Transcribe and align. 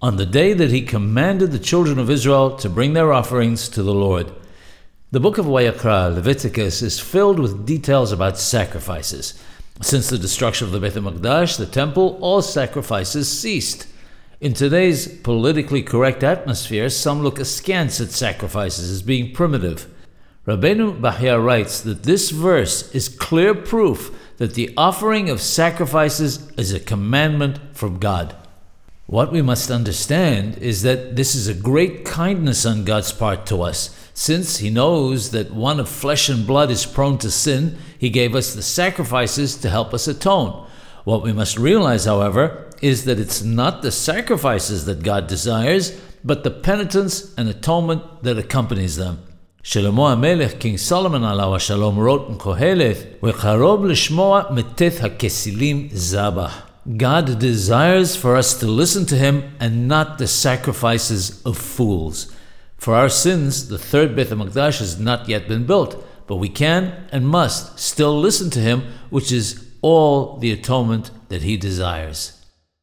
On 0.00 0.16
the 0.16 0.26
day 0.30 0.52
that 0.52 0.70
he 0.70 0.82
commanded 0.82 1.50
the 1.50 1.58
children 1.58 1.98
of 1.98 2.08
Israel 2.08 2.54
to 2.58 2.70
bring 2.70 2.92
their 2.92 3.12
offerings 3.12 3.68
to 3.70 3.82
the 3.82 3.92
Lord. 3.92 4.30
The 5.10 5.18
book 5.18 5.36
of 5.38 5.46
Wayakra, 5.46 6.14
Leviticus, 6.14 6.82
is 6.82 7.00
filled 7.00 7.40
with 7.40 7.66
details 7.66 8.12
about 8.12 8.38
sacrifices. 8.38 9.34
Since 9.80 10.08
the 10.08 10.18
destruction 10.18 10.68
of 10.68 10.72
the 10.72 10.78
Beit 10.78 10.92
HaMikdash, 10.92 11.58
the 11.58 11.66
temple, 11.66 12.16
all 12.20 12.40
sacrifices 12.40 13.28
ceased. 13.28 13.88
In 14.40 14.52
today's 14.52 15.08
politically 15.22 15.82
correct 15.82 16.22
atmosphere, 16.22 16.88
some 16.88 17.24
look 17.24 17.40
askance 17.40 18.00
at 18.00 18.10
sacrifices 18.10 18.88
as 18.88 19.02
being 19.02 19.32
primitive. 19.32 19.92
Rabbeinu 20.46 21.00
Bahia 21.00 21.40
writes 21.40 21.80
that 21.80 22.04
this 22.04 22.30
verse 22.30 22.94
is 22.94 23.08
clear 23.08 23.52
proof 23.52 24.12
that 24.38 24.54
the 24.54 24.72
offering 24.76 25.28
of 25.28 25.40
sacrifices 25.40 26.50
is 26.52 26.72
a 26.72 26.80
commandment 26.80 27.58
from 27.76 27.98
God. 27.98 28.34
What 29.06 29.32
we 29.32 29.42
must 29.42 29.70
understand 29.70 30.58
is 30.58 30.82
that 30.82 31.16
this 31.16 31.34
is 31.34 31.48
a 31.48 31.54
great 31.54 32.04
kindness 32.04 32.66
on 32.66 32.84
God's 32.84 33.12
part 33.12 33.46
to 33.46 33.62
us. 33.62 33.94
Since 34.14 34.58
He 34.58 34.70
knows 34.70 35.30
that 35.30 35.52
one 35.52 35.80
of 35.80 35.88
flesh 35.88 36.28
and 36.28 36.46
blood 36.46 36.70
is 36.70 36.86
prone 36.86 37.18
to 37.18 37.30
sin, 37.30 37.78
He 37.98 38.10
gave 38.10 38.34
us 38.34 38.54
the 38.54 38.62
sacrifices 38.62 39.56
to 39.56 39.70
help 39.70 39.94
us 39.94 40.06
atone. 40.06 40.66
What 41.04 41.22
we 41.22 41.32
must 41.32 41.58
realize, 41.58 42.04
however, 42.04 42.70
is 42.82 43.06
that 43.06 43.18
it's 43.18 43.42
not 43.42 43.82
the 43.82 43.90
sacrifices 43.90 44.84
that 44.84 45.02
God 45.02 45.26
desires, 45.26 45.98
but 46.22 46.44
the 46.44 46.50
penitence 46.50 47.34
and 47.36 47.48
atonement 47.48 48.22
that 48.22 48.38
accompanies 48.38 48.96
them. 48.96 49.22
שלמה 49.70 50.12
המלך, 50.12 50.52
King 50.52 50.90
Solomon 50.90 51.24
עליו 51.24 51.56
השלום, 51.56 52.06
wrote 52.06 52.42
in 52.42 53.24
וקרוב 53.24 53.84
לשמוע 53.84 54.42
מתת 54.50 54.92
הכסילים 55.00 55.88
זבח. 55.92 56.62
God 56.96 57.38
desires 57.38 58.16
for 58.16 58.34
us 58.36 58.58
to 58.60 58.66
listen 58.66 59.04
to 59.04 59.14
him 59.14 59.42
and 59.60 59.86
not 59.86 60.16
the 60.16 60.26
sacrifices 60.26 61.42
of 61.44 61.58
fools. 61.58 62.32
For 62.78 62.94
our 62.94 63.10
sins, 63.10 63.68
the 63.68 63.76
third 63.76 64.16
Beit 64.16 64.30
HaMikdash 64.30 64.78
has 64.78 64.98
not 64.98 65.28
yet 65.28 65.46
been 65.46 65.66
built, 65.66 66.02
but 66.26 66.36
we 66.36 66.48
can 66.48 66.82
and 67.12 67.28
must 67.28 67.78
still 67.78 68.18
listen 68.18 68.48
to 68.52 68.60
him, 68.60 68.78
which 69.10 69.30
is 69.30 69.46
all 69.82 70.38
the 70.38 70.50
atonement 70.50 71.10
that 71.28 71.42
he 71.42 71.58
desires. 71.58 72.37